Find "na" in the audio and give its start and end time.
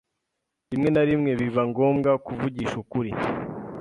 0.91-1.03